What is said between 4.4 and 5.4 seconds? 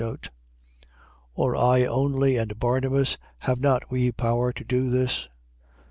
to do this?